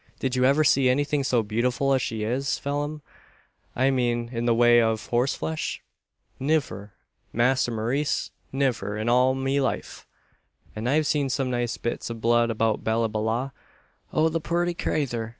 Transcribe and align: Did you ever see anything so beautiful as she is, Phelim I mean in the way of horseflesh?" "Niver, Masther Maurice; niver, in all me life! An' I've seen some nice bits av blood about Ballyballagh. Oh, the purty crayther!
Did 0.19 0.35
you 0.35 0.45
ever 0.45 0.63
see 0.63 0.89
anything 0.89 1.23
so 1.23 1.43
beautiful 1.43 1.93
as 1.93 2.01
she 2.01 2.23
is, 2.23 2.57
Phelim 2.57 3.03
I 3.75 3.91
mean 3.91 4.29
in 4.33 4.45
the 4.47 4.55
way 4.55 4.81
of 4.81 5.05
horseflesh?" 5.05 5.83
"Niver, 6.39 6.93
Masther 7.31 7.71
Maurice; 7.71 8.31
niver, 8.51 8.97
in 8.97 9.09
all 9.09 9.35
me 9.35 9.61
life! 9.61 10.07
An' 10.75 10.87
I've 10.87 11.05
seen 11.05 11.29
some 11.29 11.51
nice 11.51 11.77
bits 11.77 12.09
av 12.09 12.19
blood 12.19 12.49
about 12.49 12.83
Ballyballagh. 12.83 13.51
Oh, 14.11 14.27
the 14.27 14.41
purty 14.41 14.73
crayther! 14.73 15.29